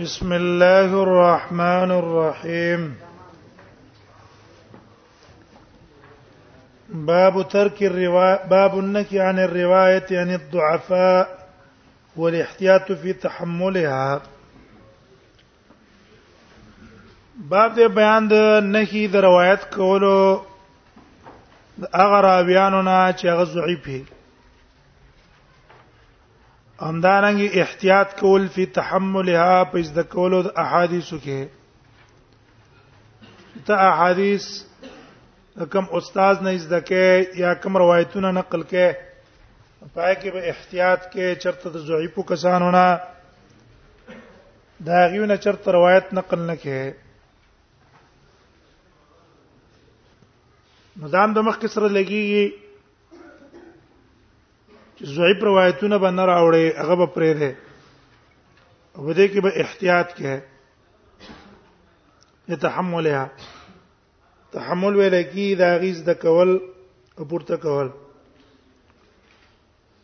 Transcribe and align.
بسم 0.00 0.32
الله 0.32 0.90
الرحمن 1.02 1.90
الرحيم 1.90 2.96
باب 6.90 7.48
ترك 7.48 7.82
الرواية 7.82 8.44
باب 8.50 8.78
النكي 8.78 9.20
عن 9.20 9.38
الرواية 9.38 10.06
عن 10.10 10.34
الضعفاء 10.34 11.48
والاحتياط 12.16 12.92
في 12.92 13.12
تحملها 13.12 14.22
باب 17.36 17.74
دې 17.76 17.86
بیان 18.00 18.28
د 18.28 18.34
نهي 18.74 19.06
د 19.14 19.24
روایت 19.28 19.64
کولو 19.76 20.18
هغه 21.94 22.20
راویانو 22.28 22.82
نه 22.82 23.14
چې 23.18 23.24
هغه 23.24 23.44
ضعیف 23.54 23.88
همدارنګ 26.86 27.50
احتیاط 27.60 28.08
کول 28.20 28.42
په 28.54 28.64
تحملها 28.76 29.56
په 29.74 29.82
ذکر 29.90 30.08
کولو 30.14 30.38
د 30.46 30.48
احادیثو 30.64 31.16
کې 31.26 31.40
ته 33.68 33.74
احادیث 33.90 34.46
کوم 35.74 35.86
استاد 35.98 36.34
نه 36.46 36.52
زده 36.64 36.80
یا 37.44 37.52
کوم 37.62 37.74
روایتونه 37.82 38.28
نقل 38.38 38.60
کې 38.72 38.86
پای 39.94 40.12
کې 40.20 40.28
به 40.34 40.40
احتیاط 40.50 41.00
کې 41.12 41.26
چرته 41.46 41.66
د 41.76 41.78
ضعیفو 41.88 42.22
کسانو 42.32 42.68
نه 42.76 42.86
دا 44.88 44.98
غیونه 45.14 45.36
چرته 45.46 45.68
روایت 45.78 46.06
نقل 46.18 46.40
نه 46.50 46.56
کې 46.62 46.78
نظام 51.06 51.28
د 51.38 51.48
مخ 51.48 51.56
کې 51.64 51.68
سره 51.76 51.88
لګیږي 51.98 52.44
ضعیف 55.12 55.42
روایتونه 55.42 55.98
به 55.98 56.10
نه 56.10 56.24
راوړي 56.26 56.64
هغه 56.80 56.94
به 57.00 57.06
پرې 57.14 57.32
ده 57.40 57.50
و 59.06 59.12
دې 59.18 59.26
کې 59.32 59.40
به 59.44 59.50
احتیاط 59.62 60.08
کې 60.18 60.34
يتحملها 62.54 63.24
تحمل 64.52 64.94
ویل 64.96 65.16
کی 65.32 65.54
دا 65.60 65.70
غیز 65.82 65.98
د 66.08 66.18
کول 66.24 66.50
او 67.18 67.24
پورته 67.24 67.56
کول 67.56 67.88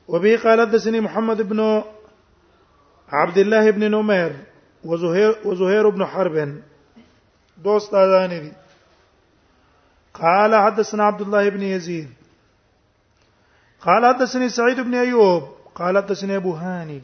وبه 0.08 0.36
قال 0.42 0.60
حدثني 0.60 1.00
محمد 1.00 1.42
بن 1.52 1.60
عبد 3.20 3.38
الله 3.44 3.64
بن 3.76 3.84
نمير 3.96 4.32
وزهير 4.84 5.30
وزهير 5.44 5.90
بن 5.90 6.02
حرب 6.04 6.36
دوست 7.64 7.94
اذان 8.04 8.30
دي 8.38 8.52
قال 10.22 10.54
حدثنا 10.64 11.04
عبد 11.12 11.22
الله 11.26 11.48
بن 11.48 11.62
يزيد 11.62 12.19
قال 13.84 14.06
حدثني 14.14 14.48
سعيد 14.48 14.80
بن 14.80 14.94
أيوب 14.94 15.48
قال 15.74 15.96
حدثني 15.98 16.36
أبو 16.36 16.52
هاني 16.52 17.02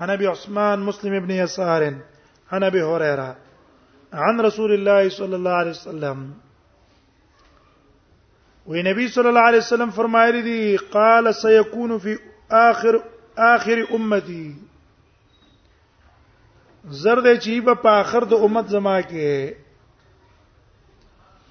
عن 0.00 0.10
أبي 0.10 0.26
عثمان 0.26 0.78
مسلم 0.78 1.20
بن 1.20 1.30
يسار 1.30 1.94
عن 2.52 2.62
أبي 2.62 2.82
هريرة 2.82 3.36
عن 4.12 4.40
رسول 4.40 4.72
الله 4.74 5.08
صلى 5.08 5.36
الله 5.36 5.50
عليه 5.50 5.70
وسلم 5.70 6.32
وی 8.66 8.82
نبی 8.82 9.08
صلى 9.08 9.28
الله 9.28 9.40
عليه 9.40 9.58
وسلم 9.58 9.90
فرمایلی 9.96 10.42
دی 10.42 10.76
قال 10.76 11.34
سيكون 11.34 11.98
في 11.98 12.18
آخر 12.50 13.02
آخر 13.38 13.84
امتي 13.94 14.54
زرد 16.88 17.38
چی 17.40 17.60
په 17.60 17.88
آخر 18.00 18.24
د 18.24 18.32
امت 18.34 18.68
زما 18.68 19.00
کې 19.00 19.54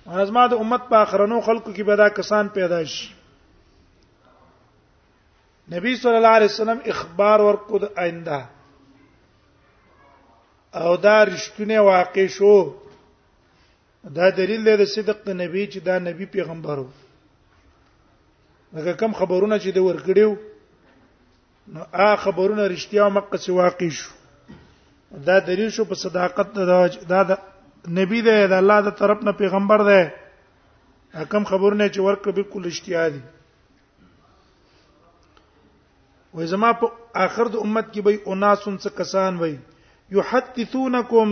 ورځما 0.05 0.47
د 0.49 0.53
امت 0.59 0.89
په 0.89 0.97
آخرنو 1.01 1.39
خلقو 1.41 1.71
کې 1.73 1.81
به 1.81 1.95
دا 1.95 2.07
کسان 2.09 2.47
پیدا 2.47 2.83
شي 2.83 3.14
نبی 5.71 5.95
صلی 6.01 6.15
الله 6.15 6.35
علیه 6.39 6.45
وسلم 6.53 6.79
اخبار 6.93 7.39
ورکړ 7.47 7.77
د 7.81 7.85
آینده 8.03 8.39
او 10.83 10.91
دا 11.05 11.17
رښتونه 11.29 11.75
واقع 11.89 12.25
شو 12.37 12.53
دا 14.17 14.25
دلیل 14.39 14.63
دی 14.67 14.75
د 14.77 14.83
صدق 14.95 15.17
د 15.25 15.29
نبی 15.41 15.65
چې 15.71 15.79
دا 15.87 15.95
نبی 16.07 16.25
پیغمبر 16.35 16.77
وو 16.79 16.91
هغه 18.77 18.93
کم 19.01 19.11
خبرونه 19.19 19.55
چې 19.63 19.69
د 19.73 19.79
ورګړیو 19.87 20.31
نو 21.73 21.81
آ 22.07 22.11
خبرونه 22.23 22.63
رښتیا 22.73 23.01
او 23.05 23.09
مکه 23.17 23.37
سي 23.43 23.51
واقع 23.61 23.89
شو 23.99 24.09
دا 25.27 25.35
دلیل 25.47 25.69
شو 25.75 25.83
په 25.89 25.95
صداقت 26.03 26.47
دا 27.11 27.21
د 27.29 27.31
نبی 27.99 28.19
دی 28.25 28.35
د 28.53 28.53
الله 28.61 28.79
د 28.81 28.89
طرف 28.99 29.19
نه 29.27 29.31
پیغمبر 29.41 29.79
دی 29.89 30.01
حکم 31.21 31.43
خبرونه 31.51 31.85
چې 31.93 31.99
ورکړه 32.07 32.31
بالکل 32.37 32.61
رښتیا 32.71 33.03
دي 33.13 33.21
وې 36.35 36.45
زما 36.53 36.69
په 36.79 36.85
آخر 37.25 37.45
د 37.51 37.53
امت 37.65 37.85
کې 37.93 38.01
به 38.05 38.11
اوناسون 38.31 38.73
څه 38.81 38.89
کسان 38.97 39.33
وي 39.43 39.51
یحدثونکم 40.17 41.29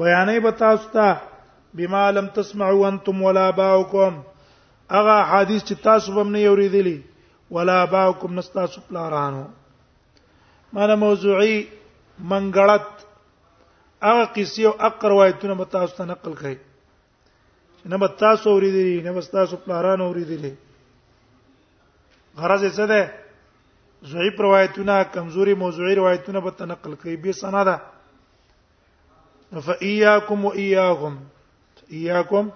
بیانې 0.00 0.38
بتا 0.46 0.70
استا 0.78 1.06
بما 1.80 2.02
لم 2.16 2.26
تسمعوا 2.36 2.82
انتم 2.92 3.22
ولا 3.28 3.44
باؤکم 3.60 4.12
اغه 5.00 5.16
حدیث 5.30 5.62
چې 5.68 5.74
تاسو 5.88 6.08
هم 6.18 6.28
نه 6.36 6.40
اوریدلی 6.52 6.98
ولا 7.58 7.78
باؤکم 7.96 8.30
نستا 8.40 8.62
سپلارانو 8.74 9.44
مانا 10.78 10.94
موضوعي 11.06 11.56
منګړت 12.30 12.88
هغه 14.02 14.24
قصې 14.34 14.62
او 14.68 14.74
اقر 14.90 15.08
روایتونه 15.14 15.54
به 15.64 15.70
تاسو 15.78 15.92
ته 15.96 16.02
نقل 16.14 16.32
کړي 16.44 16.56
نه 17.94 18.04
به 18.06 18.12
تاسو 18.28 18.46
اوریدلی 18.54 18.98
نه 19.02 19.10
به 19.18 19.32
تاسو 19.40 19.54
پلارانو 19.66 20.04
اوریدلی 20.12 20.54
غرض 22.38 22.62
یې 22.64 22.72
څه 22.78 22.86
ده 22.96 23.02
ضعیف 24.12 24.40
روایتونه 24.40 25.02
کمزوري 25.04 25.54
موضوعي 25.54 25.94
روایتونه 25.94 26.40
به 26.40 26.50
تنقل 26.50 26.94
کوي 26.94 27.16
به 27.16 27.32
سناده 27.32 27.78
فإياكم 29.66 30.44
وإياهم 30.44 31.20
إياكم 31.92 32.50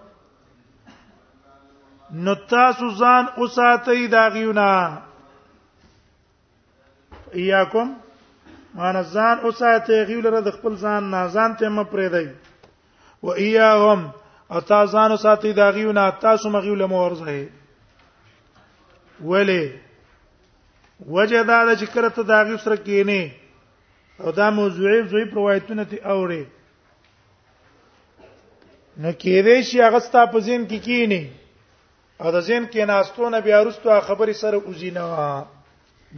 نو 2.12 2.34
تاسو 2.34 2.90
ځان 3.00 3.24
اوساتئ 3.40 4.06
داغیونه 4.06 4.98
إياكم 7.34 7.88
معنا 8.74 9.02
ځان 9.02 9.36
اوساتئ 9.44 10.04
غیولره 10.04 10.40
د 10.40 10.48
خپل 10.56 10.72
ځان 10.84 11.02
نه 11.12 11.20
ځان 11.34 11.50
ته 11.58 11.68
مپرې 11.68 12.08
دی 12.14 12.26
و 13.22 13.26
إياهم 13.32 14.00
او 14.52 14.60
تاسو 14.60 14.92
ځان 14.92 15.10
اوساتئ 15.10 15.52
داغیونه 15.52 16.10
تاسو 16.10 16.50
مغیوله 16.50 16.86
مورځه 16.86 17.48
ولی 19.24 19.87
وجه 21.06 21.42
دا 21.46 21.62
د 21.64 21.78
ذکر 21.80 22.08
ته 22.14 22.22
دا 22.22 22.42
غي 22.42 22.58
سره 22.64 22.76
کینه 22.76 23.30
او 24.20 24.30
دا 24.32 24.50
موضوعي 24.50 25.02
زوی 25.10 25.24
روایتونه 25.30 25.84
تی 25.84 25.96
اوري 26.00 26.46
نو 29.02 29.12
کېدې 29.12 29.60
شي 29.62 29.80
هغه 29.82 29.98
ستا 29.98 30.26
په 30.26 30.40
ذهن 30.40 30.66
کې 30.66 30.78
کینی 30.82 31.30
او 32.20 32.30
د 32.32 32.40
ذهن 32.40 32.66
کې 32.72 32.82
ناستونه 32.90 33.40
بیا 33.40 33.60
وروسته 33.60 34.00
خبرې 34.00 34.32
سره 34.34 34.56
وزینه 34.70 35.00
وا 35.06 35.44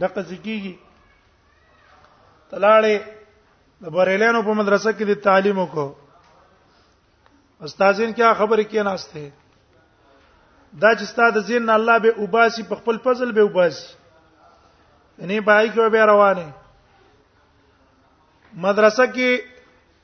دغه 0.01 0.21
ځکیږي 0.29 0.75
تلاړې 2.51 2.97
د 3.81 3.83
بریلانو 3.93 4.41
په 4.43 4.53
مدرسه 4.53 4.91
کې 4.97 5.05
د 5.07 5.13
تعلیم 5.27 5.57
وکړو 5.59 5.87
استادین 7.69 8.11
کیا 8.13 8.33
خبرې 8.33 8.65
کې 8.71 8.81
ناشته 8.89 9.21
دا 10.73 10.91
چې 10.97 11.01
استاد 11.01 11.33
ذهن 11.39 11.69
الله 11.69 11.97
به 11.99 12.11
وباسي 12.23 12.63
په 12.63 12.75
خپل 12.81 12.97
فضل 13.05 13.31
به 13.31 13.43
وباسي 13.43 14.00
نه 15.19 15.41
پای 15.41 15.69
کې 15.73 15.89
به 15.89 16.05
روانه 16.05 16.51
مدرسه 18.55 19.05
کې 19.15 19.41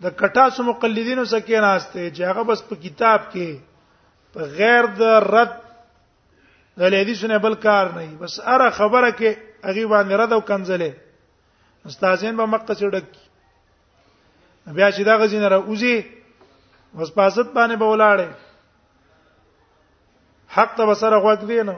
د 0.04 0.14
کټا 0.20 0.50
سو 0.56 0.64
مقلدینو 0.64 1.26
سکه 1.26 1.60
ناشته 1.62 2.12
چې 2.12 2.24
هغه 2.24 2.44
بس 2.44 2.60
په 2.70 2.76
کتاب 2.88 3.20
کې 3.32 3.58
په 4.34 4.42
غیر 4.60 4.84
د 5.00 5.04
رد 5.32 5.54
د 6.78 6.82
حدیثونه 6.94 7.38
بل 7.40 7.56
کار 7.56 7.86
نه 7.98 8.18
بس 8.22 8.40
اره 8.44 8.70
خبره 8.70 9.12
کې 9.12 9.34
هغه 9.64 9.88
باندې 9.88 10.16
رد 10.16 10.34
او 10.34 10.42
کنځلې 10.42 10.92
استادین 11.86 12.38
به 12.38 12.46
مقته 12.46 12.74
چړک 12.76 13.06
بیا 14.76 14.92
چې 14.92 15.04
دا 15.06 15.18
غزینه 15.18 15.48
را 15.48 15.58
اوزي 15.64 16.04
وس 16.96 17.12
پاست 17.14 17.54
باندې 17.54 17.76
به 17.82 17.86
ولاړې 17.86 18.28
حق 20.58 20.76
ته 20.78 20.86
بسره 20.86 21.20
غوږ 21.26 21.44
دی 21.48 21.64
نو 21.64 21.74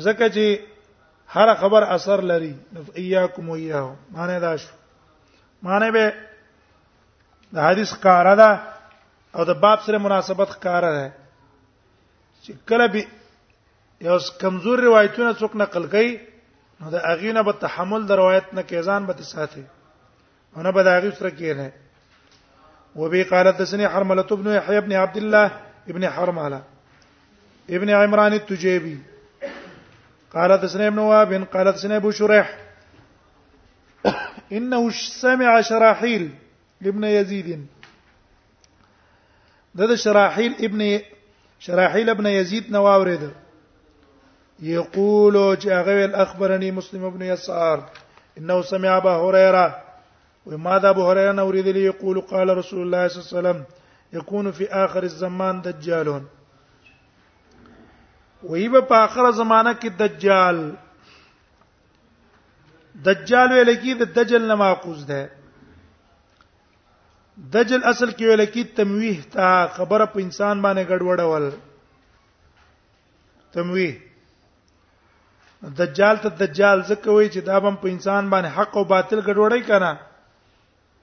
ځکه 0.00 0.28
چې 0.34 0.71
هر 1.34 1.54
خبر 1.60 1.82
اثر 1.94 2.20
لري 2.20 2.52
ایاکم 3.02 3.48
و 3.50 3.54
ایاه 3.54 3.94
معنی 4.12 4.40
دا 4.40 4.56
شو 4.56 4.70
معنی 5.62 5.90
به 5.90 6.04
د 7.54 7.58
حدیث 7.68 7.92
کارا 8.04 8.34
ده 8.40 8.50
او 9.36 9.44
د 9.44 9.60
باب 9.62 9.78
سره 9.86 9.98
مناسبت 9.98 10.50
کارا 10.64 10.90
ده 10.96 11.06
چې 12.44 12.50
کله 12.68 12.86
به 12.86 13.06
یو 14.08 14.18
کمزور 14.40 14.80
روایتونه 14.84 15.32
څوک 15.38 15.52
نقل 15.62 15.86
کوي 15.94 16.10
نو 16.80 16.90
د 16.94 17.06
اغینه 17.12 17.42
به 17.48 17.52
تحمل 17.62 18.02
د 18.10 18.20
روایت 18.22 18.46
نه 18.52 18.62
کې 18.68 18.86
ځان 18.86 19.02
به 19.06 19.22
ساتي 19.28 19.64
ونه 20.56 20.70
به 20.78 20.82
د 20.88 20.98
اغی 21.00 21.10
سره 21.22 21.30
کې 21.30 21.56
نه 21.60 21.72
وبه 22.96 23.24
قال 23.32 23.48
حدثني 23.52 23.86
حرمله 23.96 24.22
بن 24.42 24.52
يحيى 24.56 24.80
بن 24.88 24.92
عبد 25.04 25.16
الله 25.22 25.50
ابن 25.94 26.08
حرمله 26.08 26.62
ابن 27.78 27.90
عمران 28.00 28.32
التجيبي 28.40 28.94
قالت 30.32 30.64
سنه 30.66 30.86
ابن 30.86 30.98
واب 30.98 31.32
قالت 31.52 31.76
سنه 31.76 31.96
ابو 31.96 32.10
شريح 32.10 32.58
انه 34.56 34.90
سمع 35.20 35.60
شراحيل 35.60 36.30
ابن 36.82 37.04
يزيد 37.04 37.66
ده 39.74 39.96
شراحيل 39.96 40.54
ابن 40.64 41.00
شراحيل 41.58 42.10
ابن 42.10 42.26
يزيد 42.26 42.70
نواورد 42.72 43.32
يقول 44.62 45.58
جاء 45.58 46.22
اخبرني 46.22 46.70
مسلم 46.72 47.04
ابن 47.04 47.22
يسار 47.22 47.88
انه 48.38 48.62
سمع 48.62 48.96
ابا 48.96 49.10
هريره 49.16 49.82
وماذا 50.46 50.88
ابو 50.90 51.10
هريره 51.10 51.32
نوريد 51.32 51.68
لي 51.68 51.84
يقول 51.84 52.20
قال 52.20 52.56
رسول 52.56 52.82
الله 52.82 53.08
صلى 53.08 53.18
الله 53.18 53.38
عليه 53.48 53.58
وسلم 53.60 53.64
يكون 54.12 54.52
في 54.52 54.68
اخر 54.68 55.02
الزمان 55.02 55.60
دجالون 55.62 56.26
وی 58.50 58.64
به 58.72 58.80
په 58.92 58.96
اخره 59.08 59.30
زمانہ 59.40 59.72
کې 59.80 59.88
دجال 60.02 60.56
دجال 63.08 63.48
ویل 63.52 63.70
کی 63.82 63.92
د 64.00 64.02
دجل 64.16 64.42
نه 64.50 64.54
معقوز 64.62 65.00
ده 65.10 65.20
دجل 67.56 67.80
اصل 67.90 68.10
کې 68.10 68.24
ویل 68.30 68.42
کی 68.56 68.62
تمویح 68.80 69.20
تا 69.36 69.52
خبره 69.76 70.06
په 70.16 70.22
انسان 70.24 70.62
باندې 70.66 70.84
ګډوډول 70.90 71.44
تمویح 73.58 73.94
دجال 75.80 76.16
ته 76.26 76.36
دجال 76.42 76.78
ځکه 76.90 77.08
وی 77.16 77.28
چې 77.34 77.40
دا 77.52 77.56
هم 77.62 77.76
په 77.86 77.94
انسان 77.94 78.22
باندې 78.30 78.50
حق 78.60 78.76
او 78.76 78.84
باطل 78.96 79.18
ګډوډي 79.28 79.62
کنا 79.72 79.92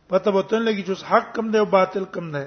پته 0.10 0.32
وتن 0.32 0.62
لګي 0.68 0.84
چې 0.88 1.06
حق 1.16 1.34
کم 1.40 1.52
دی 1.56 1.64
او 1.66 1.72
باطل 1.80 2.06
کم 2.18 2.28
دی 2.38 2.46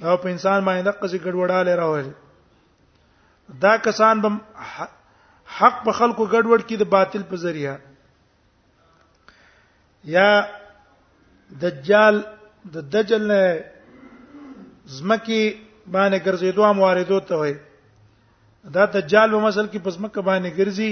دا 0.00 0.08
په 0.22 0.28
انسان 0.28 0.60
باندې 0.64 0.82
د 0.84 0.90
قصې 1.00 1.18
ګډوډاله 1.24 1.72
راوړي 1.84 2.12
دا 3.48 3.76
کسان 3.82 4.20
به 4.20 4.30
حق 5.60 5.84
په 5.84 5.92
خلکو 5.98 6.24
ګډوډ 6.32 6.62
کی 6.68 6.76
د 6.76 6.82
باطل 6.94 7.22
په 7.30 7.36
ذریعہ 7.36 7.76
یا 10.14 10.28
دجال 11.62 12.22
د 12.74 12.84
دجل 12.92 13.22
نه 13.32 13.40
زمکی 14.98 15.44
باندې 15.86 16.18
ګرځېدو 16.26 16.62
ام 16.64 16.78
واردو 16.80 17.20
ته 17.20 17.36
وي 17.36 17.54
دا 18.64 18.84
دجال 18.86 19.30
په 19.30 19.40
مسل 19.46 19.66
کې 19.68 19.78
پسمک 19.84 20.18
باندې 20.18 20.50
ګرځي 20.60 20.90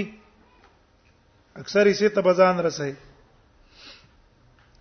اکثر 1.61 1.85
یې 1.87 2.09
ته 2.15 2.21
بزان 2.21 2.59
رسي 2.59 2.93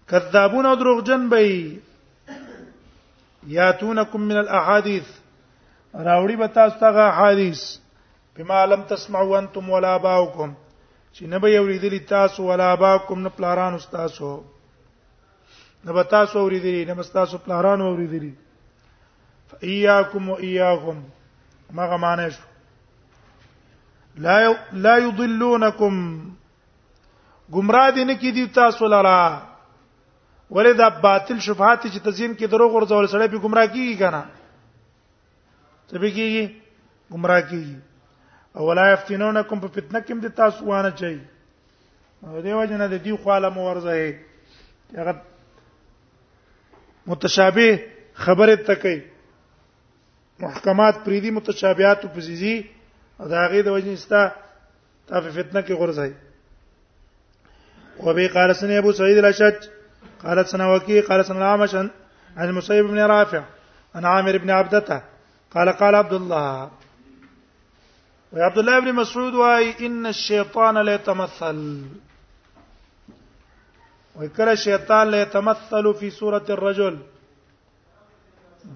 کذابون 0.08 0.66
او 0.66 0.74
دروغجن 0.80 1.28
به 1.28 1.40
یاتونکم 3.46 4.20
من 4.28 4.36
الاحاديث 4.36 5.04
راوړي 5.98 6.36
به 6.40 6.46
تاسو 6.54 6.78
ته 6.80 7.04
حدیث 7.18 7.62
بما 8.38 8.64
لم 8.72 8.82
تسمعوا 8.88 9.36
انتم 9.38 9.70
ولا 9.70 9.96
باوکم 10.06 10.52
چې 11.12 11.24
نه 11.34 11.38
به 11.44 11.58
اوریدلی 11.58 11.98
تاسو 12.10 12.42
ولا 12.48 12.74
باوکم 12.82 13.22
نه 13.28 13.32
پلاران 13.38 13.74
استادو 13.78 14.34
نه 15.84 15.92
به 15.92 16.02
تاسو 16.16 16.38
اوریدلی 16.38 16.84
نه 16.84 16.94
تاسو 17.16 17.38
پلاران 17.38 17.80
اوریدلی 17.86 18.34
فإياكم 19.50 20.28
وإياهم 20.28 21.02
ما 21.70 21.86
غمانه 21.94 22.28
شو 22.28 22.42
لا 24.16 24.56
لا 24.72 24.96
يضلونكم 24.96 26.20
گمراه 27.52 27.90
دي 27.90 28.04
نه 28.04 28.14
کی 28.14 28.30
دي 28.32 28.46
تاسو 28.46 28.86
لرا 28.86 29.18
ولدا 30.50 30.88
باطل 30.88 31.38
شفاعت 31.40 31.86
چې 31.86 32.00
تزین 32.04 32.34
کې 32.36 32.44
دروغ 32.44 32.72
ورزول 32.74 33.08
سره 33.08 33.26
به 33.26 33.38
گمراه 33.38 33.66
کیږي 33.66 33.96
کنه 34.00 34.24
څه 35.90 35.94
به 36.02 36.10
کیږي 36.16 36.44
گمراه 37.12 37.40
کیږي 37.50 37.76
او 38.56 38.62
ولا 38.68 38.84
یفتنونکم 38.94 39.58
په 39.64 39.68
فتنه 39.76 40.00
کې 40.06 40.12
د 40.24 40.28
تاسو 40.40 40.60
وانه 40.70 40.92
چي 41.00 41.14
دیو 42.46 42.60
جن 42.70 42.82
د 42.82 42.82
دې 43.04 43.12
خواله 43.22 43.48
مورزه 43.58 43.92
هغه 44.98 45.14
متشابه 47.12 47.68
خبره 48.24 48.54
تکي 48.70 48.96
محکمات 50.46 50.94
پریدي 51.04 51.30
متشابهات 51.38 51.98
او 52.04 52.08
پزيزي 52.16 52.54
دا 53.32 53.40
غي 53.54 53.60
د 53.62 53.68
وجه 53.76 53.90
نستا 53.94 54.22
تا 55.08 55.14
په 55.22 55.28
فتنه 55.38 55.60
کې 55.66 55.74
غرزه 55.80 56.06
وبي 58.06 58.26
قال 58.28 58.54
سن 58.56 58.70
ابو 58.78 58.92
سعيد 58.92 59.18
الاشج 59.18 59.56
قال 60.22 60.46
سن 60.46 60.60
وكي 60.60 61.00
قال 61.00 61.24
سن 61.24 61.36
العامش 61.36 61.74
عن 61.74 61.90
المسيب 62.48 62.84
بن 62.86 62.98
رافع 62.98 63.42
عن 63.94 64.04
عامر 64.04 64.36
بن 64.38 64.50
عبدته 64.50 65.02
قال 65.54 65.72
قال 65.72 65.94
عبد 65.94 66.12
الله 66.12 66.70
وعبد 68.32 68.58
الله 68.58 68.78
بن 68.80 68.92
مسعود 68.92 69.34
واي 69.34 69.86
ان 69.86 70.06
الشيطان 70.06 70.78
لا 70.78 70.94
يتمثل 70.94 71.82
وکړه 74.16 74.54
شیطان 74.54 75.06
لا 75.10 75.20
يتمثل 75.22 75.94
في 75.94 76.10
سوره 76.10 76.44
الرجل 76.48 76.96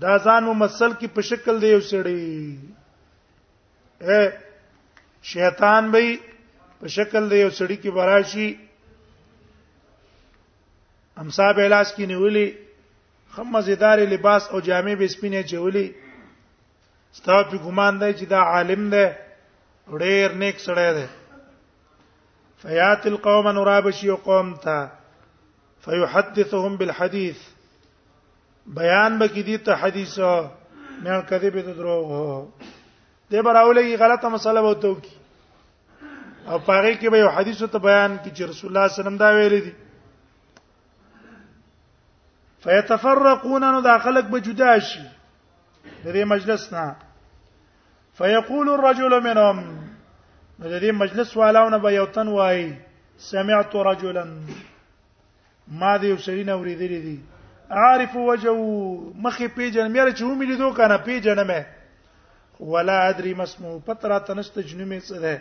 دا 0.01 0.17
ځان 0.19 0.45
ممثل 0.45 0.93
کی 0.99 1.07
په 1.07 1.21
شکل 1.31 1.61
دی 1.63 1.69
یو 1.69 1.81
سړی 1.91 2.59
اے 4.01 4.23
شیطان 5.23 5.91
به 5.93 6.19
په 6.81 6.89
شکل 6.97 7.29
دی 7.31 7.39
یو 7.41 7.49
سړی 7.51 7.77
کی 7.83 7.91
براشي 7.91 8.49
امصاب 11.17 11.59
الاس 11.59 11.93
کی 11.95 12.07
نیولی 12.07 12.53
خمزدار 13.37 13.99
لباس 14.13 14.49
او 14.53 14.61
جامې 14.61 14.95
به 14.99 15.07
سپینه 15.17 15.43
چولی 15.51 15.89
ستا 17.19 17.37
په 17.51 17.57
ګمان 17.65 17.95
دی 18.01 18.11
چې 18.19 18.25
دا 18.33 18.41
عالم 18.53 18.83
دی 18.95 19.07
ډېر 20.03 20.29
نیک 20.43 20.57
سړی 20.67 20.91
دی 20.97 21.07
فیات 22.63 23.03
القوم 23.13 23.47
نورابشی 23.59 24.11
قوم 24.27 24.49
ته 24.65 24.77
فیحدثهم 25.85 26.73
بالحديث 26.81 27.39
بیان 28.79 29.13
به 29.19 29.27
کې 29.33 29.43
دي 29.49 29.57
ته 29.65 29.73
حدیث 29.83 30.15
نه 31.05 31.15
کذب 31.31 31.57
ته 31.67 31.73
دروغ 31.79 32.07
دی 33.31 33.39
براولې 33.47 33.97
غلطه 34.03 34.29
مسله 34.35 34.61
وته 34.63 34.95
کی 35.03 35.15
او 36.51 36.59
پاره 36.67 36.93
کې 37.01 37.09
به 37.13 37.19
یو 37.23 37.31
حدیث 37.37 37.63
ته 37.73 37.79
بیان 37.79 38.17
کی 38.25 38.31
چې 38.37 38.43
رسول 38.51 38.69
الله 38.71 38.89
صلی 38.89 38.91
الله 38.91 38.91
علیه 38.91 39.01
وسلم 39.01 39.17
دا 39.23 39.29
ویل 39.35 39.57
دي 39.67 39.73
فیتفرقون 42.65 43.63
نو 43.73 43.81
داخلك 43.81 44.25
به 44.25 44.39
جدا 44.41 44.79
شي 44.91 45.07
د 46.05 46.07
دې 46.17 46.25
مجلس 46.25 46.73
نه 46.73 46.97
فیقول 48.19 48.69
الرجل 48.73 49.13
منهم 49.27 49.59
د 50.59 50.65
دې 50.83 50.93
مجلس 51.03 51.37
والاونه 51.37 51.79
به 51.85 51.91
یو 51.99 52.07
تن 52.15 52.29
وای 52.29 52.61
سمعت 53.31 53.73
رجلا 53.91 54.25
ما 55.81 55.93
دې 56.03 56.11
وسړي 56.17 56.45
نه 56.51 56.55
ورېدلې 56.61 57.01
دي 57.07 57.19
عارف 57.81 58.17
وجه 58.17 58.55
مخې 59.25 59.47
پیجن 59.57 59.87
مې 59.95 60.13
چې 60.19 60.23
ومې 60.29 60.47
لیدو 60.51 60.69
کنه 60.79 60.97
پیجن 61.09 61.39
مې 61.51 61.61
ولا 62.73 62.97
ادري 63.11 63.35
ما 63.35 63.45
اسمه 63.49 63.79
پتره 63.87 64.19
تنست 64.19 64.59
جنمه 64.59 65.01
څه 65.09 65.17
ده 65.25 65.35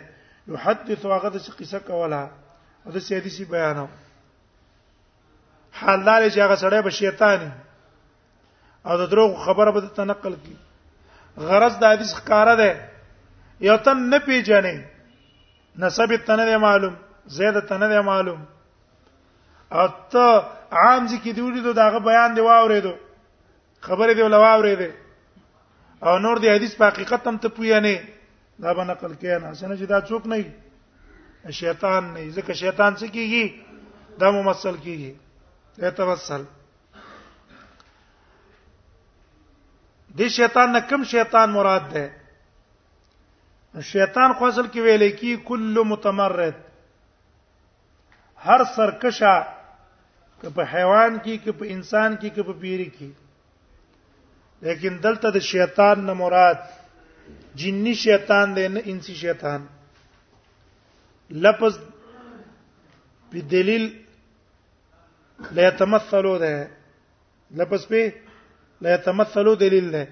يحدث 0.52 1.04
واغه 1.06 1.28
د 1.30 1.36
قصه 1.58 1.78
کوله 1.88 2.22
او 2.86 2.90
د 2.94 2.98
سیدی 3.06 3.30
سی 3.36 3.44
بیانو 3.44 3.86
حال 5.78 6.00
دار 6.06 6.22
چې 6.30 6.38
هغه 6.38 6.56
سړی 6.62 6.80
به 6.84 6.90
شیطان 6.90 7.40
او 8.86 8.96
د 8.98 9.02
دروغ 9.10 9.44
خبره 9.44 9.70
به 9.72 9.80
تنقل 9.96 10.34
کی 10.44 10.54
غرض 11.48 11.74
د 11.78 11.84
حدیث 11.92 12.10
ښکارا 12.18 12.54
ده 12.60 12.70
یو 13.68 13.76
تن 13.84 13.98
نه 14.12 14.18
پیژنې 14.26 14.76
نسب 15.78 16.10
تن 16.26 16.40
نه 16.48 16.58
معلوم 16.58 16.94
زید 17.26 17.60
تن 17.68 17.82
نه 17.92 18.00
معلوم 18.10 18.40
او 19.78 19.86
ته 20.12 20.26
عام 20.84 21.02
ځکه 21.12 21.28
دی 21.36 21.40
وړي 21.46 21.60
دغه 21.82 21.98
بیان 22.08 22.30
دی 22.36 22.40
واورېدو 22.48 22.94
خبره 23.86 24.12
دی 24.14 24.22
ولا 24.22 24.38
واورېده 24.44 24.90
او 26.08 26.18
نور 26.18 26.36
دی 26.40 26.48
حدیث 26.54 26.74
په 26.76 26.84
حقیقت 26.90 27.26
هم 27.26 27.36
ته 27.38 27.48
پوی 27.48 27.80
نه 27.80 27.94
دا 28.62 28.72
به 28.74 28.84
نقل 28.84 29.14
کین 29.14 29.42
حسنه 29.50 29.76
چې 29.80 29.86
دا 29.92 30.00
څوک 30.00 30.22
نه 30.26 30.36
شیطان 31.52 32.02
نه 32.14 32.30
ځکه 32.36 32.52
شیطان 32.52 32.92
څه 32.96 33.06
کیږي 33.16 33.44
دا 34.20 34.30
ممثل 34.30 34.76
کیږي 34.84 35.12
ته 35.76 35.90
توسل 35.90 36.42
دی 40.18 40.26
شیطان 40.38 40.68
نه 40.74 40.80
کم 40.88 41.02
شیطان 41.12 41.48
مراد 41.56 41.86
ده 41.94 42.04
شیطان 43.92 44.30
خو 44.38 44.44
اصل 44.48 44.66
کې 44.72 44.80
ویلې 44.86 45.10
کې 45.18 45.30
کل 45.48 45.76
متمرد 45.90 46.56
هر 48.46 48.60
سرکشا 48.76 49.34
که 50.40 50.48
په 50.56 50.62
حیوان 50.72 51.12
کې 51.24 51.34
که 51.44 51.52
په 51.60 51.64
انسان 51.76 52.10
کې 52.20 52.28
که 52.34 52.42
په 52.42 52.52
پیری 52.62 52.88
کې 52.96 53.10
لیکن 54.66 54.94
دلته 55.04 55.30
د 55.36 55.46
شیطان 55.50 55.98
نه 56.06 56.12
مراد 56.22 56.60
جنی 57.60 57.94
شیطان 58.04 58.48
دی 58.56 58.66
نه 58.76 58.80
انسی 58.92 59.14
شیطان 59.22 59.60
لفظ 61.46 61.74
په 63.30 63.38
دلیل 63.54 63.84
لا 65.58 65.62
يتمثلوا 65.68 66.38
ده 66.38 66.56
لفظ 67.60 67.82
په 67.92 68.02
لا 68.80 68.94
يتمثلوا 68.94 69.54
دلیل 69.54 69.90
ده 69.90 70.08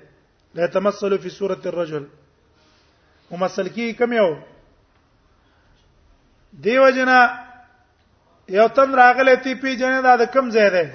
لا 0.55 0.65
يتمثلوا 0.65 1.19
في 1.19 1.29
سوره 1.29 1.61
الرجل 1.67 2.05
ممثل 3.31 3.69
کی 3.69 3.93
کم 3.93 4.13
یو 4.13 4.33
دیو 6.65 6.89
جنا 6.97 7.19
یو 8.57 8.67
تن 8.75 8.95
راغله 9.01 9.35
تی 9.45 9.55
پی 9.63 9.77
جن 9.77 10.03
دا 10.05 10.17
د 10.17 10.25
کم 10.33 10.51
ځای 10.51 10.69
ده 10.71 10.93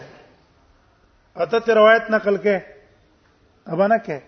اته 1.35 1.59
تی 1.65 1.71
روایت 1.79 2.09
نقل 2.15 2.37
کې 2.45 2.61
ابانه 3.73 3.97
کې 3.97 4.19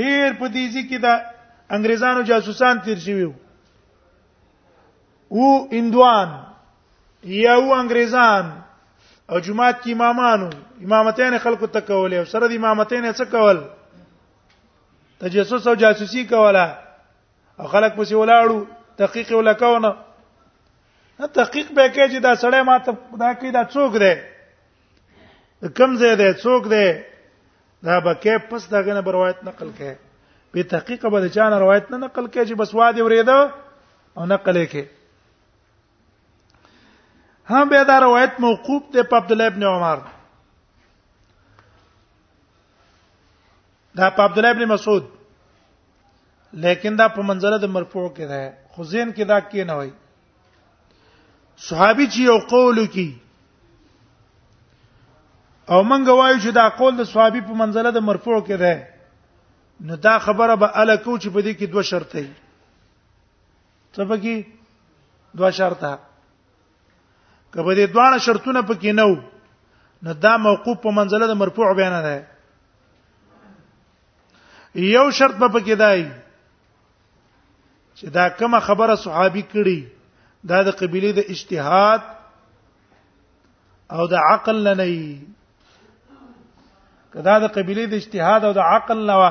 ډیر 0.00 0.32
په 0.38 0.48
دیزی 0.56 0.82
کې 0.88 0.98
دا 0.98 1.22
انګریزانو 1.70 2.22
جاسوسان 2.32 2.80
تیر 2.88 2.98
شي 3.06 3.14
وو 3.24 3.32
او 5.30 5.68
اندوان 5.80 6.36
یو 7.24 7.74
انګریزان 7.74 8.65
او 9.30 9.38
جمعات 9.46 9.82
کې 9.82 9.92
امامانو 9.94 10.48
امامتین 10.84 11.36
خلکو 11.44 11.66
ته 11.76 11.80
کولې 11.86 12.18
او 12.18 12.24
سره 12.32 12.48
د 12.50 12.58
امامتین 12.60 13.06
څه 13.12 13.24
کول 13.32 13.60
تجسس 15.24 15.66
او 15.70 15.74
جاسوسي 15.80 16.24
کوله 16.32 16.64
او 17.60 17.66
خلک 17.74 17.94
پسې 17.96 18.14
ولاړو 18.22 18.58
تحقیق 19.02 19.32
ولکونه 19.38 19.90
نه 21.20 21.26
تحقیق 21.40 21.72
به 21.78 21.88
کې 21.94 22.10
چې 22.12 22.18
دا 22.28 22.34
سړی 22.42 22.62
ماته 22.70 22.92
دا 23.24 23.32
کې 23.40 23.50
دا 23.56 23.62
څوک 23.74 23.92
دی 24.04 24.14
کم 25.80 25.96
ځای 26.02 26.14
دی 26.22 26.32
څوک 26.42 26.62
دی 26.74 26.86
دا 27.88 28.00
به 28.00 28.14
کې 28.22 28.34
پس 28.50 28.68
داګه 28.72 28.94
نه 29.00 29.12
روایت 29.18 29.44
نقل 29.52 29.68
کړي 29.78 29.96
په 30.56 30.70
تحقیق 30.74 31.06
به 31.12 31.28
چا 31.38 31.48
نه 31.54 31.58
روایت 31.64 31.90
نه 31.94 31.98
نقل 32.04 32.24
کړي 32.26 32.44
چې 32.48 32.54
بس 32.62 32.74
وادي 32.80 33.02
ورېده 33.08 33.40
او 34.16 34.26
نقل 34.34 34.56
یې 34.56 34.70
کړي 34.76 34.84
هم 37.48 37.68
به 37.68 37.84
دا 37.84 37.98
روایت 37.98 38.32
موقوف 38.38 38.82
ده 38.92 39.02
په 39.02 39.16
عبد 39.16 39.32
الله 39.32 39.44
ابن 39.46 39.62
عمر 39.62 39.96
دا 43.96 44.10
په 44.10 44.22
عبد 44.22 44.38
الله 44.38 44.50
ابن 44.50 44.64
مسعود 44.64 45.04
لیکن 46.52 46.96
دا 46.96 47.08
په 47.08 47.22
منزله 47.22 47.58
د 47.58 47.64
مرفوع 47.64 48.08
کې 48.08 48.20
ده 48.30 48.54
خزین 48.76 49.12
کې 49.14 49.24
دا 49.24 49.40
کې 49.40 49.64
نه 49.66 49.72
وای 49.74 49.90
صحابي 51.56 52.06
چې 52.06 52.16
یو 52.20 52.38
قول 52.38 52.86
کی 52.86 53.20
او 55.68 55.82
مونږ 55.82 56.08
وایو 56.08 56.38
چې 56.38 56.52
دا 56.54 56.68
قول 56.70 56.96
د 56.96 57.04
صحابي 57.04 57.40
په 57.40 57.52
منزله 57.52 57.90
د 57.90 57.96
مرفوع 57.98 58.40
کې 58.40 58.52
ده 58.58 58.88
نو 59.80 59.96
دا 59.96 60.18
خبره 60.18 60.56
به 60.56 60.70
الکو 60.78 61.18
چې 61.18 61.28
په 61.28 61.40
دې 61.42 61.52
کې 61.58 61.64
دوه 61.68 61.82
شرطې 61.82 62.24
څه 63.92 64.02
پکې 64.08 64.44
دوه 65.36 65.50
شرطه 65.50 65.98
کبه 67.54 67.74
دې 67.74 67.86
دوه 67.94 68.18
شرطونه 68.28 68.60
پکې 68.68 68.92
نه 68.98 69.04
وو 69.10 69.16
نو 70.06 70.12
دا 70.26 70.36
موقوف 70.46 70.78
په 70.86 70.90
منزله 71.00 71.26
د 71.30 71.34
مرفوع 71.42 71.72
بیان 71.82 71.96
ده 72.08 72.14
یو 74.86 75.10
شرط 75.18 75.36
به 75.42 75.48
پکې 75.58 75.74
دی 75.84 76.00
چې 77.98 78.06
دا 78.18 78.28
کومه 78.40 78.60
خبره 78.68 78.94
صحابي 79.06 79.42
کړي 79.52 79.80
دا 80.52 80.62
د 80.68 80.76
قبيله 80.82 81.12
د 81.18 81.32
اجتهاد 81.34 82.02
او 83.98 84.06
د 84.12 84.20
عقل 84.30 84.56
نه 84.68 84.74
نه 84.80 84.92
کدا 87.14 87.38
د 87.44 87.52
قبيله 87.58 87.84
د 87.92 87.94
اجتهاد 88.00 88.44
او 88.48 88.52
د 88.58 88.64
عقل 88.70 88.98
نه 89.10 89.16
و 89.20 89.24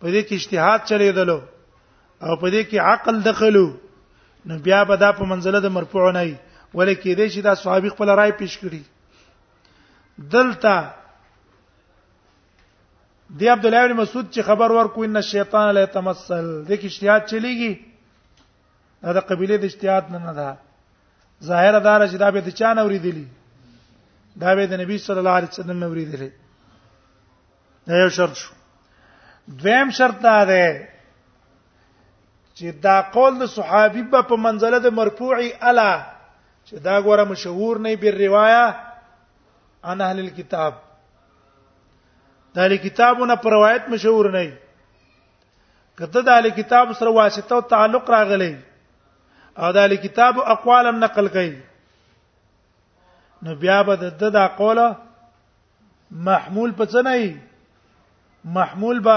په 0.00 0.06
دې 0.14 0.22
کې 0.28 0.34
اجتهاد 0.34 0.80
چلیدلو 0.88 1.38
او 2.24 2.36
په 2.36 2.50
دې 2.52 2.62
کې 2.70 2.78
عقل 2.92 3.22
دخلو 3.22 3.66
نو 4.46 4.58
بیا 4.66 4.82
به 4.90 4.96
دا 4.96 5.10
په 5.18 5.24
منزله 5.30 5.60
د 5.60 5.68
مرفوع 5.76 6.10
نه 6.12 6.22
وي 6.26 6.36
ولکه 6.74 7.14
دې 7.16 7.26
چې 7.32 7.40
دا 7.42 7.54
صحابي 7.62 7.88
خپل 7.94 8.08
رائے 8.08 8.32
پیش 8.38 8.58
کړي 8.60 8.80
دلته 10.32 10.90
دی 13.40 13.48
عبد 13.54 13.66
الله 13.66 13.82
بن 13.86 13.92
مسعود 14.00 14.26
چې 14.30 14.40
خبر 14.48 14.68
ورکو 14.78 14.98
ان 15.04 15.16
الشیطان 15.20 15.66
لا 15.74 15.80
يتمثل 15.82 16.46
د 16.68 16.72
کې 16.72 16.84
اجتهاد 16.90 17.22
چلیږي 17.30 17.72
دا 19.06 19.10
د 19.20 19.22
قبيله 19.30 19.56
د 19.62 19.64
اجتهاد 19.70 20.04
نه 20.14 20.18
نه 20.26 20.32
ده 20.40 20.50
ظاهر 21.52 21.74
دار 21.88 22.00
چې 22.08 22.16
دا 22.24 22.28
به 22.36 22.40
د 22.50 22.52
چا 22.60 22.70
نه 22.74 22.82
ورېدلی 22.88 23.26
دا 24.44 24.50
به 24.60 24.66
د 24.72 24.74
نبی 24.82 24.96
صلی 25.06 25.18
الله 25.24 25.30
علیه 25.40 25.48
وسلم 25.54 25.78
نه 25.84 25.88
ورېدلی 25.94 26.30
دا 27.90 27.96
یو 28.04 28.08
شرط 28.18 28.34
شو 28.42 28.54
دویم 29.60 29.88
شرط 29.98 30.16
دا 30.28 30.38
ده 30.44 30.66
چې 32.54 32.64
دا 32.88 32.96
قول 33.18 33.32
د 33.42 33.44
صحابي 33.56 34.02
په 34.14 34.36
منزله 34.46 34.78
د 34.86 34.88
مرفوعي 35.02 35.50
الا 35.72 35.92
چې 36.68 36.76
دا 36.86 36.96
ګوره 37.04 37.24
مشهور 37.32 37.74
نه 37.84 37.90
بیر 38.02 38.14
روايه 38.24 38.64
ان 39.90 39.98
اهل 40.06 40.18
الكتاب 40.24 40.72
د 42.56 42.64
اهل 42.64 42.72
کتابونه 42.84 43.34
پر 43.44 43.50
روایت 43.56 43.84
مشهور 43.92 44.26
نه 44.36 44.40
کته 46.00 46.20
د 46.26 46.32
اهل 46.32 46.46
کتاب 46.58 46.90
سره 46.98 47.10
واسطه 47.18 47.52
او 47.58 47.60
تعلق 47.70 48.10
راغلی 48.14 48.48
او 49.58 49.70
د 49.76 49.80
اهل 49.82 49.96
کتاب 50.02 50.40
اقوالم 50.54 50.98
نقل 51.04 51.28
کړي 51.36 51.52
نو 53.46 53.54
بیا 53.62 53.78
به 53.90 53.96
د 54.02 54.12
د 54.24 54.36
اقواله 54.40 54.84
محمول 56.26 56.72
په 56.80 56.84
څه 56.84 57.02
نه 57.06 57.14
محمول 58.58 58.98
به 59.06 59.14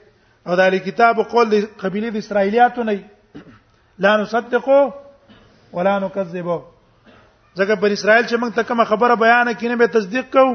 او 0.47 0.55
دالی 0.59 0.79
کتاب 0.89 1.17
قول 1.31 1.49
د 1.49 1.55
قبيله 1.81 2.09
د 2.13 2.15
اسرایلیاتو 2.23 2.83
نه 2.89 3.03
لا 4.05 4.13
نصدقو 4.21 4.77
ولا 5.73 5.93
نكذبو 6.05 6.55
ځکه 7.59 7.75
پر 7.83 7.91
اسرائیل 7.91 8.25
چې 8.25 8.35
موږ 8.35 8.53
ته 8.59 8.63
کوم 8.69 8.83
خبره 8.91 9.15
بیان 9.23 9.51
کینه 9.63 9.75
به 9.81 9.87
تصدیق 9.97 10.31
کو 10.37 10.45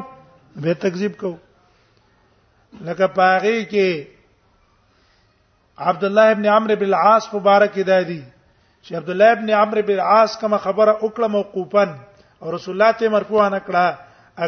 به 0.65 0.75
تکذیب 0.87 1.15
کو 1.21 1.31
لکه 2.85 3.07
پاغي 3.21 3.59
کې 3.65 4.07
عبد 5.91 6.05
الله 6.11 6.31
ابن 6.37 6.47
عمرو 6.57 6.77
بن 6.83 6.93
العاص 6.93 7.31
مبارک 7.37 7.79
دادی 7.87 8.19
چې 8.83 8.93
عبد 9.03 9.11
الله 9.17 9.31
ابن 9.39 9.51
عمرو 9.61 9.83
بن 9.93 10.01
العاص 10.01 10.37
کوم 10.43 10.57
خبره 10.67 10.91
وکړه 11.01 11.29
موقوفا 11.39 11.87
او 12.43 12.55
رسول 12.59 12.75
الله 12.77 12.93
ته 13.03 13.09
مرفوعه 13.17 13.49
نکړه 13.59 13.97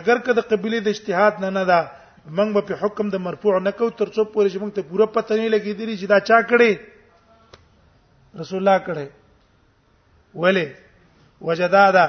اگر 0.03 0.19
که 0.27 0.33
د 0.41 0.51
قبيله 0.53 0.81
د 0.81 0.89
اجتهاد 0.95 1.35
نه 1.47 1.51
نه 1.61 1.65
ده 1.73 1.81
موږ 2.27 2.53
به 2.55 2.61
په 2.69 2.75
حکم 2.83 3.09
د 3.11 3.17
مرفوع 3.17 3.59
نه 3.61 3.71
کو 3.73 3.91
تر 3.97 4.09
څو 4.09 4.25
پورې 4.33 4.49
چې 4.53 4.59
موږ 4.61 4.73
ته 4.77 4.83
پوره 4.85 5.07
پته 5.15 5.37
نه 5.37 5.49
لګېدلی 5.49 5.97
چې 5.97 6.07
دا 6.07 6.21
چا 6.21 6.43
کړي 6.43 6.79
رسول 8.41 8.59
الله 8.61 8.79
کړي 8.89 9.09
ولې 10.35 10.69
وجدادا 11.41 12.07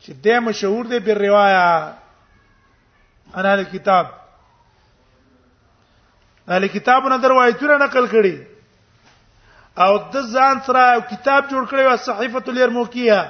چې 0.00 0.12
د 0.12 0.26
مشهور 0.46 0.84
دی 0.92 1.00
په 1.00 1.14
روايه 1.26 1.66
انا 3.34 3.52
الكتاب 3.52 4.06
اهل 6.48 6.66
کتاب 6.66 7.06
نه 7.08 7.16
دروایتونه 7.22 7.76
نقل 7.78 8.06
کړي 8.06 8.36
او 9.82 9.92
د 9.98 10.14
ځان 10.14 10.56
سره 10.66 11.00
کتاب 11.10 11.50
جوړ 11.50 11.64
کړی 11.70 11.82
او 11.82 11.96
صحیفه 11.96 12.42
الیرموکیه 12.52 13.22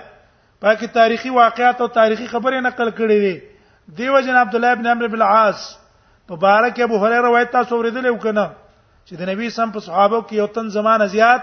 پاکي 0.60 0.86
تاریخي 0.92 1.30
واقعات 1.40 1.80
او 1.80 1.86
تاریخي 1.96 2.26
خبرې 2.28 2.62
نقل 2.68 2.92
کړي 3.00 3.18
دي 3.24 3.36
دیو 3.88 4.20
جن 4.20 4.36
عبد 4.36 4.54
الله 4.54 4.72
ابن 4.72 4.86
عمرو 4.86 5.08
بن 5.08 5.22
العاص 5.22 5.60
مبارک 6.30 6.80
ابو 6.80 6.96
هريره 7.02 7.20
روایت 7.28 7.50
تاسو 7.52 7.76
ورېدل 7.78 8.06
وکنه 8.10 8.44
چې 9.08 9.14
د 9.20 9.28
نبی 9.30 9.50
سم 9.56 9.70
په 9.76 9.80
صحابه 9.86 10.20
کې 10.20 10.34
یو 10.40 10.46
تن 10.56 10.68
زمانه 10.76 11.06
زیات 11.14 11.42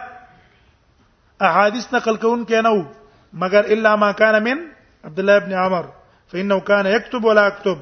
احادیث 1.49 1.85
نقل 1.97 2.15
کون 2.23 2.45
کې 2.45 2.61
نه 2.67 2.73
وو 2.75 2.83
مگر 3.43 3.63
الا 3.75 3.95
ما 4.03 4.11
كان 4.11 4.39
من 4.47 4.63
عبد 5.09 5.19
الله 5.25 5.35
ابن 5.43 5.53
عمر 5.65 5.85
فانه 6.33 6.59
كان 6.59 6.85
يكتب 6.95 7.25
ولا 7.31 7.47
اكتب 7.47 7.77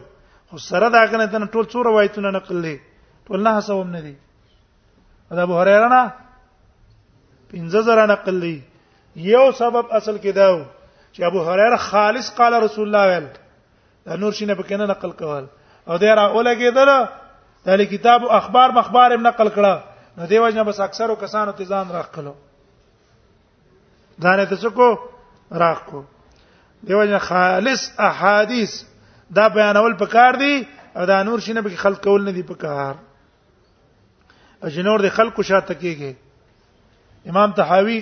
خو 0.51 0.57
سره 0.65 0.89
دا 0.97 1.05
کنه 1.13 1.25
تن 1.25 1.45
ټول 1.47 1.69
څو 1.73 1.85
روایتونه 1.89 2.29
نقل 2.39 2.57
لې 2.61 2.79
ټول 3.27 3.39
نه 3.47 3.57
حساب 3.59 3.87
نه 3.93 3.99
دي 4.09 4.15
دا 5.37 5.43
ابو 5.49 5.59
هريره 5.61 5.87
نه 5.95 6.03
پنځه 7.49 7.81
زره 7.91 8.05
نقل 8.15 8.35
لې 8.41 8.59
یو 9.31 9.47
سبب 9.63 9.91
اصل 10.01 10.17
کې 10.17 10.31
دا 10.41 10.47
و 10.55 10.59
چې 11.13 11.23
ابو 11.31 11.43
هريره 11.49 11.77
خالص 11.89 12.33
قال 12.41 12.61
رسول 12.67 12.87
الله 12.93 13.07
ویل 13.09 13.27
دا 14.05 14.15
نور 14.15 14.31
شینه 14.37 14.53
پکې 14.55 14.71
نه 14.79 14.85
نقل 14.85 15.11
کول 15.11 15.45
او 15.87 15.97
دی 15.97 16.07
را 16.07 16.25
ولګېدل 16.33 17.07
د 17.81 17.85
کتاب 17.91 18.25
اخبار 18.39 18.69
مخبار 18.79 19.13
هم 19.13 19.27
نقل 19.27 19.49
کړه 19.55 19.79
نو 20.17 20.25
دیو 20.33 20.49
جن 20.49 20.63
بس 20.63 20.79
اکثرو 20.85 21.15
کسانو 21.21 21.51
ته 21.51 21.65
ځان 21.65 21.91
راخلو 21.97 22.33
ځان 24.25 24.43
ته 24.49 24.55
څوک 24.55 24.99
راخو 25.63 26.01
دیو 26.89 27.05
جن 27.05 27.17
خالص 27.29 27.87
احادیث 28.09 28.75
دا 29.39 29.47
بیانول 29.57 29.93
پکار 30.03 30.33
دي 30.43 30.53
او 30.95 31.05
دا 31.11 31.23
نور 31.29 31.39
شینه 31.47 31.61
به 31.67 31.75
خلق 31.85 32.03
کول 32.03 32.25
نه 32.29 32.35
دي 32.37 32.43
پکار 32.53 32.93
اجنور 34.69 35.01
دي 35.07 35.13
خلق 35.17 35.41
شاته 35.51 35.73
کېږي 35.79 36.13
امام 37.33 37.51
تحاوی 37.61 38.01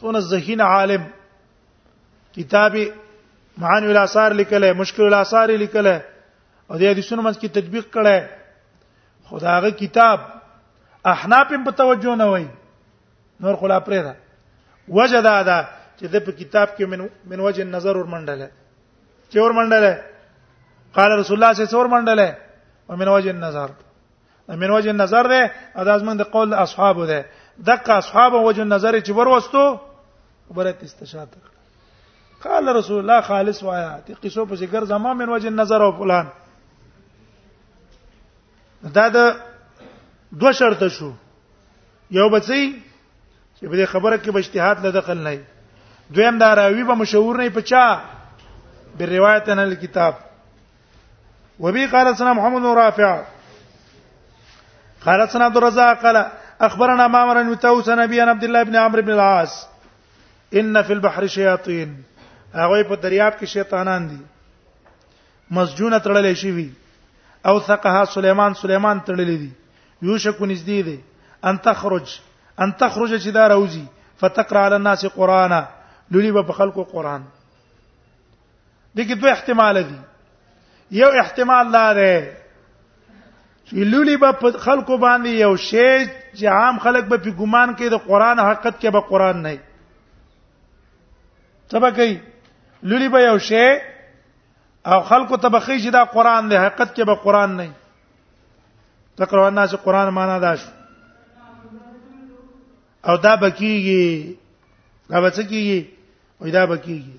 تون 0.00 0.16
الزهین 0.16 0.60
عالم 0.60 1.04
کتابی 2.34 2.88
معانی 3.58 3.86
الاثار 3.90 4.30
لیکله 4.40 4.68
مشکل 4.80 5.02
الاثار 5.08 5.48
لیکله 5.62 5.94
او 6.70 6.76
د 6.80 6.82
حدیثونو 6.92 7.22
منځ 7.26 7.36
کې 7.40 7.48
تطبیق 7.58 7.86
کړي 7.96 8.18
خداغه 9.28 9.70
کتاب 9.82 10.18
احناف 11.12 11.48
په 11.66 11.70
توجه 11.80 12.16
نه 12.20 12.24
وای 12.30 12.46
نور 13.40 13.54
خلا 13.62 13.78
پرې 13.86 14.00
ده 14.06 14.14
وجدا 14.98 15.36
ده 15.48 15.58
چې 15.98 16.04
د 16.12 16.16
په 16.26 16.32
کتاب 16.40 16.68
کې 16.76 16.82
من 16.92 17.00
من 17.30 17.40
وجه 17.46 17.64
نظر 17.76 17.96
ور 17.96 18.06
منډله 18.14 18.48
چې 19.30 19.36
ور 19.40 19.50
منډله 19.58 19.92
قال 20.96 21.10
رسول 21.20 21.36
الله 21.36 21.52
صلی 21.54 21.64
الله 21.64 21.68
علیه 21.68 21.80
وسلم 21.80 21.90
منډله 21.96 22.28
او 22.90 22.94
من 23.00 23.08
وجه 23.08 23.30
النظر 23.36 23.68
من 24.62 24.70
وجه 24.76 24.90
النظر 24.94 25.24
ده 25.32 25.42
ادا 25.80 25.98
زمون 25.98 26.16
د 26.18 26.22
قول 26.34 26.54
اصحابو 26.54 27.04
ده 27.12 27.20
دغه 27.68 27.92
اصحابو 28.02 28.44
وجه 28.48 28.62
النظر 28.62 29.00
چې 29.00 29.10
ور 29.16 29.28
وستو 29.28 29.64
برت 30.56 30.78
استشاره 30.82 31.54
قال 32.48 32.76
رسول 32.76 32.98
الله 33.00 33.20
خالص 33.20 33.62
وایا 33.62 33.98
دې 34.08 34.14
قصو 34.24 34.44
په 34.50 34.54
ذکر 34.62 34.84
زما 34.92 35.12
من 35.20 35.28
وجه 35.34 35.50
نظر 35.54 35.82
او 35.86 35.90
فلان 35.98 36.26
دا 38.98 39.08
د 39.08 39.36
دوه 40.42 40.52
شرط 40.58 40.82
شو 40.98 41.10
یو 42.18 42.28
بچي 42.36 42.60
چې 42.60 43.68
په 43.68 43.82
دې 43.82 43.88
خبره 43.94 44.16
کې 44.16 44.30
بجتهاد 44.38 44.84
له 44.86 44.90
دخل 44.90 45.18
نه 45.18 45.40
دویم 46.16 46.38
دا 46.38 46.54
راوی 46.62 46.82
به 46.84 46.94
مشهور 47.02 47.38
نه 47.42 47.48
پچا 47.60 47.84
به 48.98 49.06
روایت 49.14 49.48
نه 49.48 49.74
کتاب 49.84 50.14
وبي 51.60 51.86
قال 51.86 52.16
سنا 52.16 52.32
محمد 52.40 52.66
رافع 52.80 53.12
قال 55.04 55.28
سنا 55.30 55.44
عبد 55.46 55.56
الرزاق 55.56 56.02
قال 56.02 56.24
اخبرنا 56.68 57.06
مامر 57.14 57.42
بن 57.42 57.54
توس 57.58 57.88
نبي 57.88 58.20
عبد 58.20 58.44
الله 58.44 58.62
بن 58.62 58.76
عمرو 58.76 59.02
بن 59.02 59.10
العاص 59.12 59.64
ان 60.60 60.82
في 60.82 60.92
البحر 60.92 61.26
شياطين 61.26 62.02
هغه 62.64 62.82
په 62.90 62.96
دریاب 63.04 63.38
کې 63.38 63.52
شیطانان 63.56 64.08
دي 64.12 64.18
مسجونه 65.58 65.98
تړلې 66.04 66.34
شي 66.42 66.50
وي 66.56 66.68
او 67.50 67.54
ثقها 67.68 68.04
سليمان 68.14 68.54
سليمان 68.62 69.00
تړلې 69.06 69.38
دي 69.42 69.50
یوشک 70.10 70.38
نږدې 70.40 70.80
دي 70.88 70.96
ان 71.50 71.58
تخرج 71.68 72.08
ان 72.64 72.72
تخرج 72.84 73.14
چې 73.24 73.30
دا 73.38 73.48
راوځي 73.54 73.84
فتقرا 74.22 74.64
على 74.64 74.76
الناس 74.76 75.06
قرانا 75.14 75.64
لولي 76.14 76.30
به 76.36 76.52
خلکو 76.58 76.84
قران 76.92 77.22
دغه 78.98 79.14
دوه 79.22 79.30
احتمال 79.32 79.78
دي 79.82 79.98
یو 80.98 81.08
احتمال 81.22 81.70
لا 81.76 81.86
ده 81.98 82.14
چې 83.64 83.72
لولي 83.94 84.16
به 84.22 84.54
خلکو 84.66 84.98
باندې 84.98 85.28
یو 85.28 85.56
شی 85.56 86.06
چې 86.34 86.44
عام 86.60 86.78
خلک 86.86 87.04
به 87.12 87.16
په 87.26 87.36
ګمان 87.42 87.76
کوي 87.80 87.88
د 87.96 88.00
قران 88.08 88.40
حقیقت 88.44 88.80
کې 88.82 88.90
به 88.98 89.12
قران 89.12 89.42
نه 89.48 89.54
سبا 91.74 91.90
کوي 91.98 92.16
لولي 92.82 93.08
به 93.08 93.18
یو 93.20 93.38
شی 93.38 93.78
او 94.86 95.00
خلکو 95.00 95.36
ته 95.36 95.48
بخی 95.48 95.78
چې 95.84 95.90
دا 95.92 96.04
قران 96.04 96.48
دی 96.50 96.56
حقیقت 96.56 96.94
کې 96.96 97.04
به 97.06 97.14
قران 97.14 97.56
نه 97.56 97.70
تقرا 99.16 99.46
الناس 99.46 99.74
قران 99.74 100.08
معنا 100.14 100.38
دا 100.38 100.54
شو 100.56 100.70
او 103.08 103.16
دا 103.16 103.36
بکیږي 103.36 104.34
دا 105.10 105.20
به 105.20 105.30
څه 105.30 105.42
کیږي 105.42 105.84
او 106.42 106.48
دا 106.50 106.66
بکیږي 106.66 107.16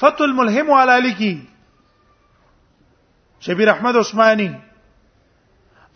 فتو 0.00 0.24
الملهم 0.24 0.72
علی 0.72 0.98
لکی 1.08 1.32
شبیر 3.40 3.70
احمد 3.70 3.96
عثماني 3.96 4.50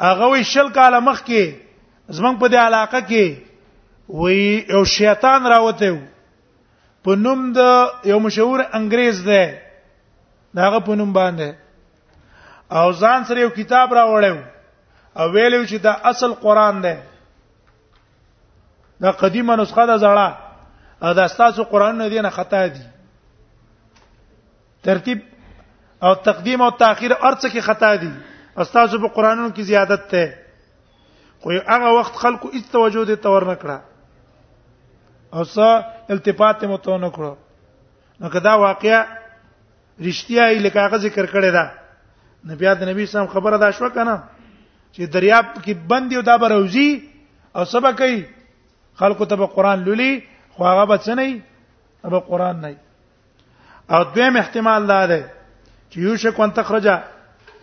هغه 0.03 0.27
وی 0.33 0.43
شل 0.55 0.71
کاله 0.79 1.01
مخ 1.01 1.25
کې 1.25 1.53
زمنګ 2.19 2.39
په 2.41 2.49
دې 2.49 2.55
علاقه 2.55 3.01
کې 3.01 3.37
وی 4.09 4.65
یو 4.69 4.85
شیطان 4.95 5.47
راوته 5.47 5.91
و 5.93 5.97
په 7.05 7.11
نوم 7.25 7.41
د 7.57 7.61
یو 8.11 8.19
مشهور 8.27 8.61
انګريز 8.79 9.19
دی 9.31 9.45
داغه 10.61 10.79
په 10.89 10.95
نوم 11.01 11.13
باندې 11.13 11.49
او 12.79 12.85
ځان 13.01 13.25
سره 13.31 13.41
یو 13.47 13.51
کتاب 13.59 13.93
راوړیو 13.93 14.41
او 15.23 15.27
ویلو 15.35 15.65
چې 15.65 15.77
دا 15.89 15.93
اصل 16.13 16.35
قران 16.47 16.83
دی 16.87 16.95
دا 19.05 19.13
قدیمه 19.25 19.57
نسخه 19.63 19.87
ده 19.93 19.97
زړه 19.99 20.29
او 21.09 21.13
دا 21.21 21.27
ستاسو 21.35 21.65
قران 21.75 21.95
نه 22.05 22.09
دی 22.15 22.21
نه 22.25 22.31
خطا 22.41 22.67
دی 22.79 22.85
ترتیب 24.89 25.19
او 26.07 26.15
تقدیم 26.29 26.61
او 26.67 26.71
تاخير 26.85 27.13
ارڅ 27.13 27.41
کې 27.53 27.61
خطا 27.71 27.95
دي 28.05 28.11
استاد 28.63 28.91
په 29.03 29.09
قرانونو 29.15 29.51
کې 29.55 29.61
زیادت 29.61 30.11
ده 30.11 30.39
خو 31.45 31.51
هغه 31.51 31.89
وخت 31.99 32.15
خلکو 32.23 32.49
هیڅ 32.55 32.71
توجه 32.73 33.05
دې 33.05 33.19
تور 33.27 33.45
نه 33.51 33.55
کړه 33.63 33.79
او 35.35 35.45
څه 35.55 35.67
التفات 36.15 36.65
متو 36.71 36.97
نه 37.05 37.11
کړو 37.17 37.35
نو 38.21 38.27
کدا 38.35 38.55
واقعیا 38.65 39.01
رښتیا 40.07 40.45
یې 40.53 40.61
لکه 40.67 40.79
هغه 40.87 40.97
ذکر 41.05 41.27
کړی 41.35 41.51
دا 41.57 41.65
نبی 42.51 42.67
د 42.81 42.91
نبی 42.91 43.07
سم 43.13 43.27
خبره 43.35 43.57
دا 43.63 43.71
شو 43.79 43.89
کنه 43.97 44.17
چې 44.95 45.01
دریاب 45.15 45.47
کې 45.65 45.73
بند 45.93 46.13
یو 46.17 46.23
دا 46.31 46.35
بروزی 46.43 46.89
او 47.57 47.65
سبا 47.73 47.93
کوي 48.01 48.19
خلکو 49.03 49.25
ته 49.31 49.47
قرآن 49.55 49.79
لولي 49.87 50.11
خو 50.55 50.65
هغه 50.71 50.85
به 50.93 50.99
څه 51.05 51.09
نه 51.09 51.41
ابه 52.11 52.21
قرآن 52.33 52.57
نه 52.67 52.77
او 53.97 54.03
دویم 54.17 54.37
احتمال 54.43 54.87
دا 54.93 55.01
ده 55.15 55.21
چې 55.91 55.97
یوشک 56.09 56.39
وان 56.45 56.53
تخرج 56.61 56.87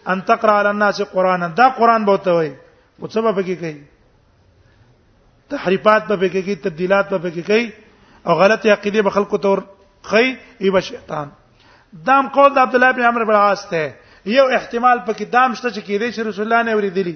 ان 0.08 0.22
تقرا 0.28 0.60
علی 0.60 0.70
الناس 0.70 1.02
قرانا 1.12 1.48
دا 1.62 1.70
قرآن 1.78 2.06
به 2.10 2.20
وته 2.20 2.32
وي 2.40 2.52
او 3.02 3.08
څه 3.08 3.18
به 3.18 3.32
پکې 3.32 3.56
کوي 3.62 3.78
تحریفات 5.50 6.04
به 6.12 6.30
کې 6.30 6.42
کوي 6.46 6.56
تبديلات 6.66 7.14
به 7.14 7.32
کې 7.36 7.48
کوي 7.48 7.72
او 8.28 8.36
غلط 8.42 8.66
عقیده 8.76 9.02
به 9.08 9.16
خلکو 9.18 9.38
تور 9.46 9.62
خي 10.12 10.28
ایو 10.66 10.80
شیطان 10.90 11.32
دام 12.10 12.28
قول 12.38 12.54
د 12.56 12.60
عبد 12.66 12.76
الله 12.80 12.92
بن 12.92 13.04
عمرو 13.12 13.26
بن 13.30 13.36
عاص 13.40 13.66
ته 13.70 13.96
یو 14.38 14.46
احتمال 14.60 14.98
پکې 15.08 15.24
دام 15.36 15.54
شته 15.54 15.70
چې 15.70 15.82
کېدې 15.88 16.12
چې 16.16 16.20
رسول 16.30 16.46
الله 16.48 16.64
نه 16.64 16.76
ورېدلی 16.76 17.16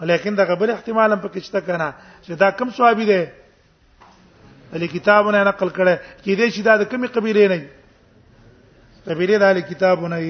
ولیکن 0.00 0.34
دا 0.38 0.44
قبل 0.52 0.70
احتمال 0.70 1.12
هم 1.12 1.20
پکې 1.20 1.40
شته 1.40 1.60
کنه 1.60 1.92
چې 2.22 2.30
دا 2.44 2.50
کم 2.60 2.70
صحابي 2.78 3.04
دی 3.12 3.24
له 4.72 4.86
کتابونه 4.86 5.44
نقل 5.44 5.68
کړي 5.68 5.96
کېدې 6.24 6.54
چې 6.54 6.60
دا 6.70 6.76
د 6.84 6.90
کمی 6.94 7.06
قبيله 7.06 7.48
نه 7.54 9.12
قبيله 9.12 9.38
د 9.60 9.66
کتابونه 9.74 10.24